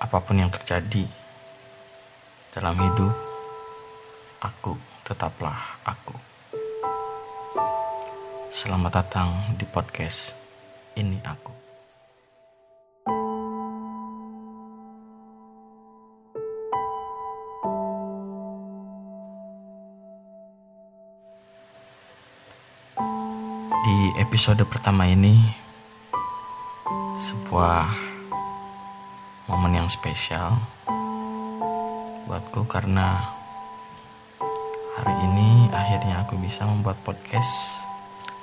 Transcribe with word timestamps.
apa 0.00 0.16
pun 0.24 0.40
yang 0.40 0.48
terjadi 0.48 1.04
dalam 2.56 2.72
hidup, 2.80 3.12
aku 4.40 4.72
tetaplah 5.04 5.76
aku. 5.84 6.16
Selamat 8.48 9.04
datang 9.04 9.28
di 9.60 9.68
podcast 9.68 10.32
ini 10.96 11.20
aku. 11.20 11.52
Di 23.80 23.96
episode 24.20 24.64
pertama 24.64 25.04
ini, 25.08 25.36
sebuah 27.20 28.09
momen 29.50 29.82
yang 29.82 29.90
spesial 29.90 30.54
buatku 32.30 32.70
karena 32.70 33.34
hari 34.94 35.14
ini 35.26 35.66
akhirnya 35.74 36.22
aku 36.22 36.38
bisa 36.38 36.62
membuat 36.62 36.94
podcast 37.02 37.82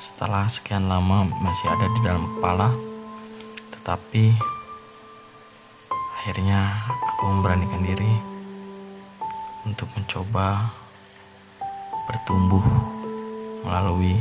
setelah 0.03 0.51
sekian 0.51 0.91
lama 0.91 1.23
masih 1.39 1.71
ada 1.71 1.87
di 1.95 1.99
dalam 2.03 2.27
kepala 2.35 2.75
tetapi 3.71 4.35
akhirnya 6.19 6.75
aku 7.15 7.23
memberanikan 7.23 7.87
diri 7.87 8.13
untuk 9.63 9.87
mencoba 9.95 10.75
bertumbuh 12.03 12.67
melalui 13.63 14.19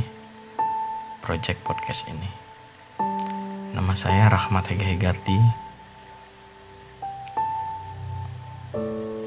project 1.19 1.59
podcast 1.67 2.07
ini. 2.07 2.31
Nama 3.75 3.93
saya 3.95 4.31
Rahmat 4.31 4.71
Hega 4.71 4.87
Hegardi. 4.87 5.66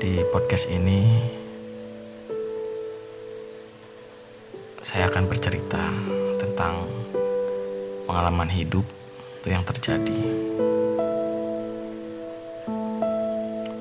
Di 0.01 0.25
podcast 0.33 0.65
ini 0.73 1.21
saya 4.81 5.13
akan 5.13 5.29
bercerita 5.29 5.93
tentang 6.41 6.89
pengalaman 8.09 8.49
hidup 8.49 8.81
itu 9.45 9.53
yang 9.53 9.61
terjadi. 9.61 10.17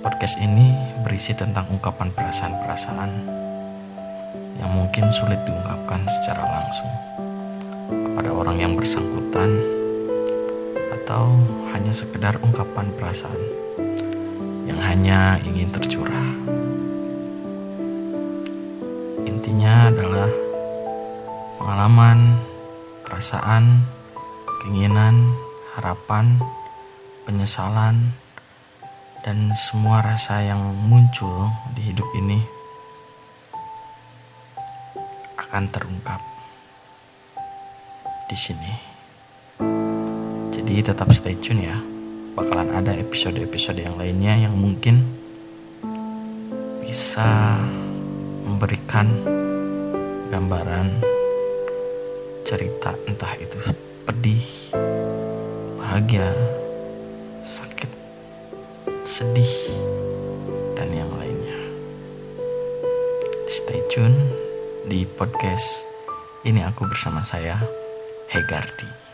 Podcast 0.04 0.36
ini 0.44 0.76
berisi 1.08 1.32
tentang 1.40 1.72
ungkapan 1.72 2.12
perasaan-perasaan 2.12 3.12
yang 4.60 4.72
mungkin 4.76 5.16
sulit 5.16 5.40
diungkapkan 5.48 6.04
secara 6.20 6.44
langsung 6.44 6.92
kepada 7.88 8.36
orang 8.36 8.60
yang 8.60 8.76
bersangkutan 8.76 9.56
atau 11.00 11.32
hanya 11.72 11.96
sekedar 11.96 12.36
ungkapan 12.44 12.92
perasaan 13.00 13.59
yang 14.70 14.80
hanya 14.86 15.20
ingin 15.42 15.74
tercurah. 15.74 16.30
Intinya 19.26 19.90
adalah 19.90 20.30
pengalaman, 21.58 22.38
perasaan, 23.02 23.82
keinginan, 24.62 25.34
harapan, 25.74 26.38
penyesalan, 27.26 28.14
dan 29.26 29.50
semua 29.58 30.06
rasa 30.06 30.46
yang 30.46 30.62
muncul 30.86 31.50
di 31.74 31.90
hidup 31.90 32.06
ini 32.14 32.40
akan 35.42 35.66
terungkap 35.74 36.22
di 38.30 38.38
sini. 38.38 38.74
Jadi 40.54 40.86
tetap 40.86 41.10
stay 41.10 41.34
tune 41.42 41.66
ya. 41.66 41.99
Bakalan 42.40 42.72
ada 42.72 42.96
episode-episode 42.96 43.84
yang 43.84 44.00
lainnya 44.00 44.48
yang 44.48 44.56
mungkin 44.56 45.04
bisa 46.80 47.60
memberikan 48.48 49.12
gambaran 50.32 51.04
cerita 52.48 52.96
entah 53.12 53.36
itu 53.36 53.60
pedih, 54.08 54.72
bahagia, 55.84 56.32
sakit, 57.44 57.92
sedih, 59.04 59.76
dan 60.80 60.96
yang 60.96 61.12
lainnya. 61.20 61.60
Stay 63.52 63.84
tune 63.92 64.16
di 64.88 65.04
podcast 65.04 65.84
ini 66.48 66.64
aku 66.64 66.88
bersama 66.88 67.20
saya 67.28 67.60
Hegardi. 68.32 69.09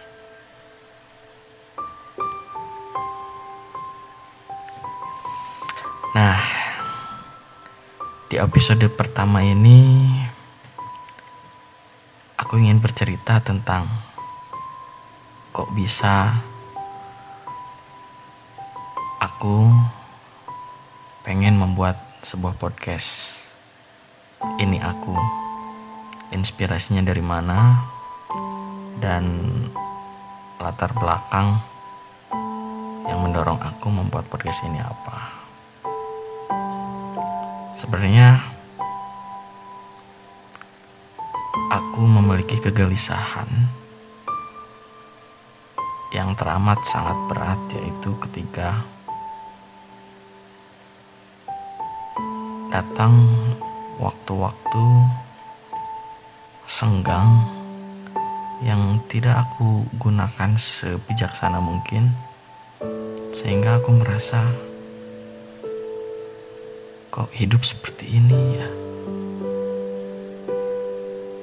Nah, 6.16 6.40
di 8.32 8.40
episode 8.40 8.88
pertama 8.96 9.44
ini 9.44 10.08
aku 12.40 12.56
ingin 12.56 12.80
bercerita 12.80 13.44
tentang 13.44 13.84
kok 15.52 15.68
bisa 15.76 16.40
aku 19.20 19.68
pengen 21.28 21.60
membuat 21.60 22.00
sebuah 22.24 22.56
podcast. 22.56 23.44
Ini 24.56 24.80
aku. 24.80 25.20
Inspirasinya 26.32 27.04
dari 27.04 27.22
mana? 27.22 27.92
dan 29.00 29.28
latar 30.58 30.92
belakang 30.96 31.60
yang 33.06 33.20
mendorong 33.22 33.60
aku 33.60 33.92
membuat 33.92 34.26
podcast 34.32 34.64
ini 34.66 34.80
apa. 34.80 35.45
Sebenarnya 37.76 38.40
aku 41.68 42.02
memiliki 42.08 42.56
kegelisahan 42.64 43.52
yang 46.16 46.32
teramat 46.40 46.80
sangat 46.88 47.20
berat 47.28 47.60
yaitu 47.76 48.16
ketika 48.24 48.80
datang 52.72 53.28
waktu-waktu 54.00 54.86
senggang 56.68 57.44
yang 58.64 59.04
tidak 59.12 59.48
aku 59.48 59.84
gunakan 60.00 60.56
sebijaksana 60.56 61.60
mungkin 61.60 62.16
sehingga 63.36 63.84
aku 63.84 64.00
merasa 64.00 64.48
kok 67.16 67.32
hidup 67.32 67.64
seperti 67.64 68.20
ini 68.20 68.60
ya? 68.60 68.68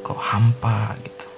Kok 0.05 0.21
hampa 0.21 0.93
gitu? 1.01 1.29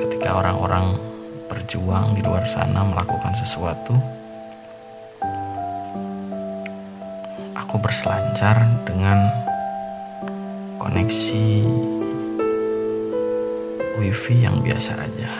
Ketika 0.00 0.40
orang-orang 0.40 0.96
berjuang 1.44 2.16
di 2.16 2.24
luar 2.24 2.48
sana 2.48 2.80
melakukan 2.80 3.36
sesuatu 3.36 3.92
aku 7.52 7.76
berselancar 7.76 8.64
dengan 8.88 9.28
koneksi 10.80 11.48
wifi 14.00 14.48
yang 14.48 14.64
biasa 14.64 14.96
aja. 14.96 15.32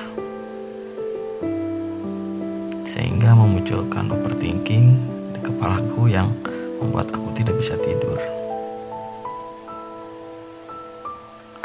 Sehingga 2.93 3.33
memunculkan 3.33 4.13
overthinking 4.13 5.01
di 5.33 5.41
kepalaku 5.41 6.13
yang 6.13 6.29
membuat 6.81 7.11
aku 7.13 7.29
tidak 7.37 7.55
bisa 7.59 7.75
tidur 7.83 8.19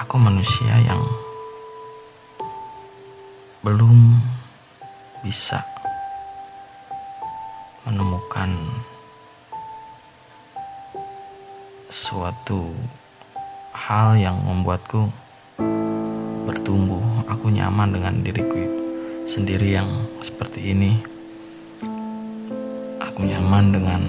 aku 0.10 0.16
manusia 0.18 0.74
yang 0.90 1.02
belum 3.62 4.18
bisa 5.22 5.60
menemukan 7.84 8.50
suatu 11.92 12.74
hal 13.76 14.18
yang 14.18 14.40
membuatku 14.42 15.12
bertumbuh. 16.48 17.30
Aku 17.30 17.54
nyaman 17.54 17.94
dengan 17.94 18.26
diriku 18.26 18.66
sendiri 19.30 19.78
yang 19.78 19.90
seperti 20.26 20.74
ini. 20.74 20.98
Aku 22.98 23.28
nyaman 23.28 23.76
dengan 23.76 24.02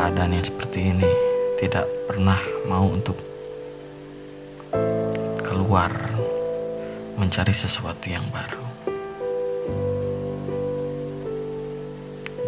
keadaan 0.00 0.32
yang 0.32 0.48
seperti 0.48 0.96
ini. 0.96 1.12
Tidak 1.60 2.08
pernah 2.08 2.40
mau 2.64 2.88
untuk 2.88 3.20
keluar 5.44 5.92
mencari 7.20 7.52
sesuatu 7.52 8.08
yang 8.08 8.24
baru. 8.32 8.64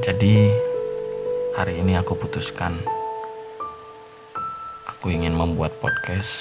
Jadi 0.00 0.48
hari 1.52 1.84
ini 1.84 1.92
aku 2.00 2.16
putuskan 2.16 2.72
aku 4.88 5.12
ingin 5.12 5.36
membuat 5.36 5.76
podcast 5.76 6.32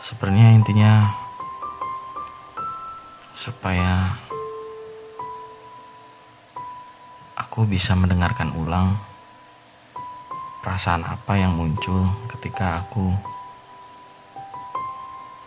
sebenarnya 0.00 0.64
intinya 0.64 1.12
supaya 3.36 4.16
aku 7.54 7.70
bisa 7.70 7.94
mendengarkan 7.94 8.50
ulang 8.58 8.98
perasaan 10.58 11.06
apa 11.06 11.38
yang 11.38 11.54
muncul 11.54 12.02
ketika 12.34 12.82
aku 12.82 13.14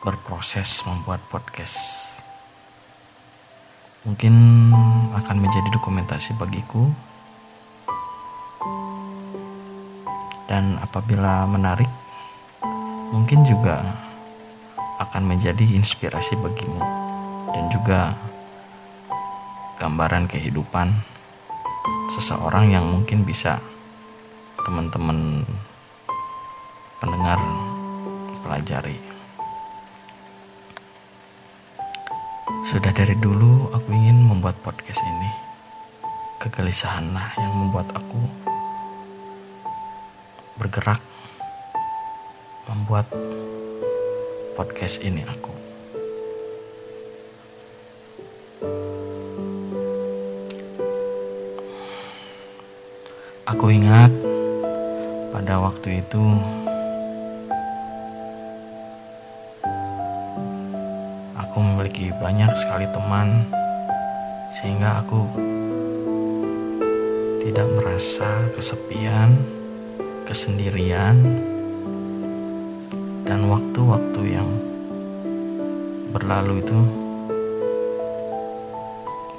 berproses 0.08 0.88
membuat 0.88 1.20
podcast. 1.28 1.76
Mungkin 4.08 4.32
akan 5.20 5.36
menjadi 5.36 5.68
dokumentasi 5.68 6.32
bagiku. 6.40 6.88
Dan 10.48 10.80
apabila 10.80 11.44
menarik, 11.44 11.92
mungkin 13.12 13.44
juga 13.44 13.84
akan 15.04 15.28
menjadi 15.28 15.76
inspirasi 15.76 16.40
bagimu 16.40 16.80
dan 17.52 17.68
juga 17.68 18.16
gambaran 19.76 20.32
kehidupan 20.32 21.17
seseorang 22.12 22.72
yang 22.72 22.86
mungkin 22.88 23.28
bisa 23.28 23.60
teman-teman 24.64 25.46
pendengar 26.98 27.40
pelajari. 28.44 28.98
Sudah 32.68 32.92
dari 32.92 33.16
dulu 33.20 33.72
aku 33.72 33.90
ingin 33.96 34.24
membuat 34.24 34.60
podcast 34.60 35.00
ini. 35.04 35.32
Kegelisahanlah 36.44 37.36
yang 37.40 37.54
membuat 37.56 37.92
aku 37.96 38.22
bergerak 40.58 41.00
membuat 42.68 43.08
podcast 44.58 45.00
ini 45.06 45.24
aku. 45.24 45.67
Aku 53.48 53.72
ingat 53.72 54.12
pada 55.32 55.56
waktu 55.64 56.04
itu 56.04 56.20
aku 61.32 61.56
memiliki 61.64 62.12
banyak 62.20 62.52
sekali 62.60 62.84
teman 62.92 63.48
sehingga 64.52 65.00
aku 65.00 65.32
tidak 67.48 67.72
merasa 67.72 68.28
kesepian, 68.52 69.40
kesendirian 70.28 71.16
dan 73.24 73.48
waktu-waktu 73.48 74.44
yang 74.44 74.50
berlalu 76.12 76.60
itu 76.60 76.80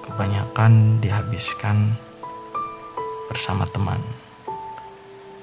kebanyakan 0.08 0.96
dihabiskan 0.96 2.07
bersama 3.38 3.70
teman 3.70 4.02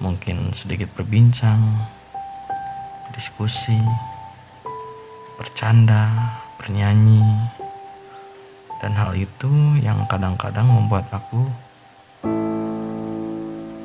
mungkin 0.03 0.51
sedikit 0.51 0.91
berbincang, 0.99 1.63
diskusi, 3.15 3.79
bercanda, 5.39 6.11
bernyanyi, 6.59 7.23
dan 8.83 8.99
hal 8.99 9.15
itu 9.15 9.79
yang 9.79 10.03
kadang-kadang 10.11 10.67
membuat 10.67 11.07
aku 11.07 11.47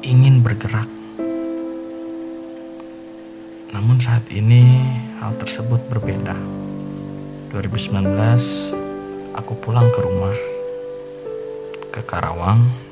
ingin 0.02 0.42
bergerak. 0.42 0.90
Namun 3.70 4.02
saat 4.02 4.26
ini 4.26 4.90
hal 5.22 5.38
tersebut 5.38 5.86
berbeda. 5.86 6.34
2019 7.54 8.10
aku 9.38 9.54
pulang 9.62 9.86
ke 9.94 10.02
rumah 10.02 10.34
ke 11.94 12.02
Karawang 12.02 12.89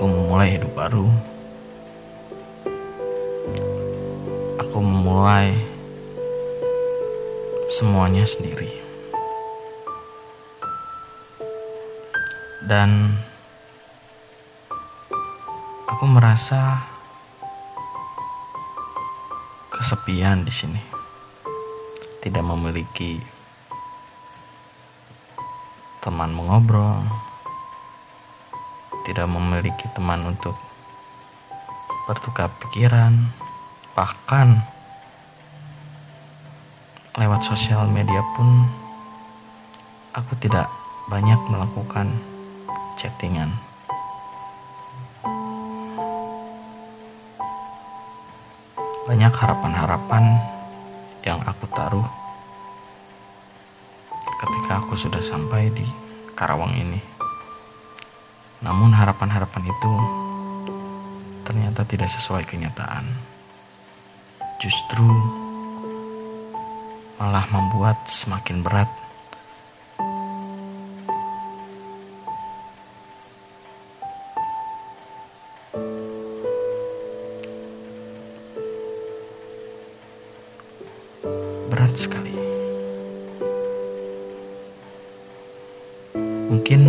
aku 0.00 0.08
memulai 0.08 0.56
hidup 0.56 0.72
baru. 0.72 1.12
Aku 4.64 4.80
memulai 4.80 5.52
semuanya 7.68 8.24
sendiri. 8.24 8.80
Dan 12.64 13.12
aku 15.84 16.08
merasa 16.08 16.80
kesepian 19.68 20.48
di 20.48 20.52
sini. 20.56 20.80
Tidak 22.24 22.40
memiliki 22.40 23.20
teman 26.00 26.32
mengobrol, 26.32 27.04
tidak 29.10 29.26
memiliki 29.26 29.90
teman 29.90 30.22
untuk 30.22 30.54
bertukar 32.06 32.46
pikiran, 32.62 33.26
bahkan 33.98 34.62
lewat 37.18 37.42
sosial 37.42 37.90
media 37.90 38.22
pun 38.38 38.70
aku 40.14 40.38
tidak 40.38 40.70
banyak 41.10 41.42
melakukan 41.50 42.06
chattingan. 42.94 43.50
Banyak 49.10 49.34
harapan-harapan 49.34 50.38
yang 51.26 51.42
aku 51.42 51.66
taruh 51.74 52.06
ketika 54.38 54.78
aku 54.78 54.94
sudah 54.94 55.18
sampai 55.18 55.66
di 55.74 55.82
Karawang 56.38 56.78
ini. 56.78 57.19
Namun 58.60 58.92
harapan-harapan 58.92 59.72
itu 59.72 59.92
ternyata 61.48 61.80
tidak 61.88 62.12
sesuai 62.12 62.44
kenyataan. 62.44 63.08
Justru 64.60 65.08
malah 67.16 67.48
membuat 67.48 68.04
semakin 68.04 68.60
berat 68.60 68.88
berat 81.72 81.92
sekali. 81.96 82.36
Mungkin 86.52 86.80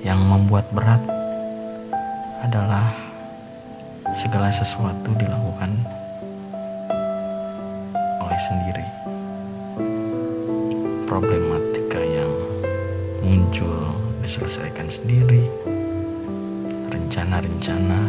yang 0.00 0.20
membuat 0.24 0.64
berat 0.72 1.00
adalah 2.40 2.88
segala 4.16 4.48
sesuatu 4.48 5.12
dilakukan 5.12 5.70
oleh 8.24 8.40
sendiri. 8.48 8.86
Problematika 11.04 12.00
yang 12.00 12.32
muncul 13.20 13.92
diselesaikan 14.24 14.88
sendiri. 14.88 15.44
Rencana-rencana 16.90 18.00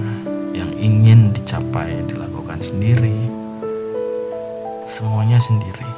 yang 0.55 0.71
ingin 0.79 1.35
dicapai 1.35 2.01
dilakukan 2.07 2.63
sendiri. 2.63 3.13
Semuanya 4.87 5.39
sendiri. 5.43 5.89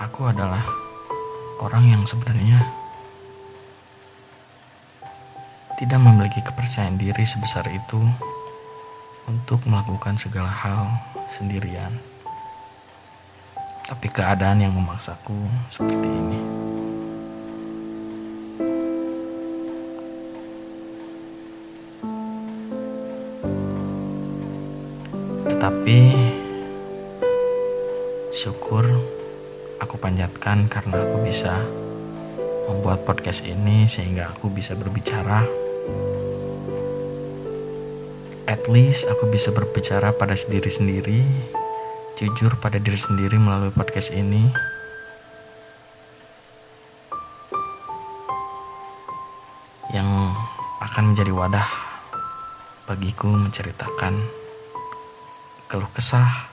Aku 0.00 0.28
adalah 0.28 0.64
orang 1.62 1.84
yang 1.88 2.02
sebenarnya 2.02 2.81
tidak 5.80 6.00
memiliki 6.00 6.40
kepercayaan 6.44 7.00
diri 7.00 7.24
sebesar 7.24 7.64
itu 7.72 8.00
untuk 9.28 9.62
melakukan 9.64 10.18
segala 10.18 10.50
hal 10.50 10.88
sendirian. 11.30 11.94
Tapi 13.86 14.06
keadaan 14.08 14.64
yang 14.64 14.72
memaksaku 14.72 15.36
seperti 15.68 16.08
ini. 16.08 16.40
Tetapi 25.52 25.98
syukur 28.32 28.84
aku 29.78 29.94
panjatkan 30.00 30.66
karena 30.66 30.98
aku 31.04 31.16
bisa 31.22 31.81
membuat 32.72 33.04
podcast 33.04 33.44
ini 33.44 33.84
sehingga 33.84 34.32
aku 34.32 34.48
bisa 34.48 34.72
berbicara 34.72 35.44
at 38.52 38.68
least 38.68 39.08
aku 39.08 39.32
bisa 39.32 39.48
berbicara 39.48 40.12
pada 40.12 40.36
diri 40.36 40.68
sendiri, 40.68 41.24
jujur 42.20 42.52
pada 42.60 42.76
diri 42.76 43.00
sendiri 43.00 43.40
melalui 43.40 43.72
podcast 43.72 44.12
ini. 44.12 44.52
Yang 49.90 50.08
akan 50.84 51.02
menjadi 51.10 51.32
wadah 51.32 51.68
bagiku 52.84 53.32
menceritakan 53.32 54.20
keluh 55.72 55.88
kesah, 55.96 56.52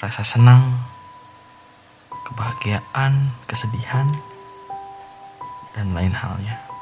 rasa 0.00 0.24
senang, 0.24 0.80
kebahagiaan, 2.24 3.36
kesedihan, 3.44 4.08
dan 5.72 5.96
lain 5.96 6.12
halnya. 6.12 6.72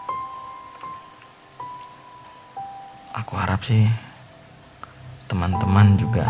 aku 3.30 3.38
harap 3.38 3.62
sih 3.62 3.87
teman-teman 5.30 5.94
juga 5.94 6.26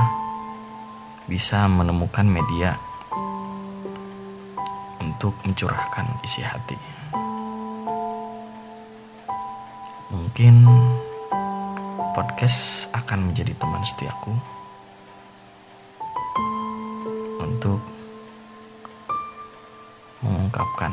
bisa 1.25 1.64
menemukan 1.64 2.29
media 2.29 2.76
untuk 5.00 5.33
mencurahkan 5.45 6.05
isi 6.25 6.45
hati. 6.45 6.76
Mungkin 10.12 10.69
podcast 12.12 12.90
akan 12.93 13.33
menjadi 13.33 13.57
teman 13.57 13.81
setiaku 13.87 14.35
untuk 17.40 17.81
mengungkapkan 20.21 20.93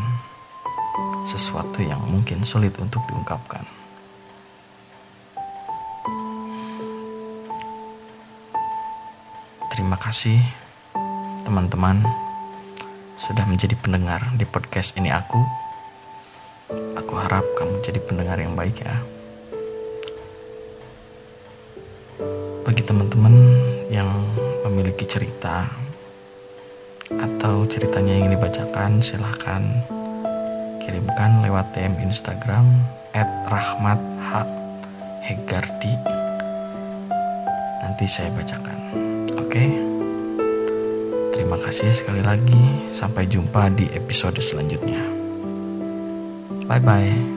sesuatu 1.38 1.86
yang 1.86 2.02
mungkin 2.02 2.42
sulit 2.42 2.74
untuk 2.82 3.06
diungkapkan. 3.06 3.62
Terima 9.70 9.96
kasih 10.02 10.42
teman-teman 11.46 12.02
sudah 13.22 13.46
menjadi 13.46 13.78
pendengar 13.78 14.34
di 14.34 14.50
podcast 14.50 14.98
ini 14.98 15.14
aku. 15.14 15.38
Aku 16.98 17.14
harap 17.22 17.46
kamu 17.56 17.86
jadi 17.86 18.02
pendengar 18.02 18.42
yang 18.42 18.58
baik 18.58 18.82
ya. 18.82 18.98
Bagi 22.66 22.82
teman-teman 22.82 23.38
yang 23.94 24.10
memiliki 24.66 25.06
cerita 25.06 25.70
atau 27.14 27.64
ceritanya 27.70 28.18
yang 28.18 28.34
dibacakan 28.34 29.00
silahkan 29.00 29.62
kirimkan 30.88 31.44
lewat 31.44 31.76
DM 31.76 32.00
Instagram 32.08 32.64
at 33.12 33.28
rahmat 33.52 34.00
h. 34.24 34.48
Nanti 37.84 38.06
saya 38.08 38.32
bacakan. 38.32 38.80
Oke? 39.36 39.68
Terima 41.36 41.60
kasih 41.60 41.92
sekali 41.92 42.24
lagi. 42.24 42.88
Sampai 42.96 43.28
jumpa 43.28 43.68
di 43.76 43.92
episode 43.92 44.40
selanjutnya. 44.40 45.04
Bye 46.72 46.80
bye 46.80 47.37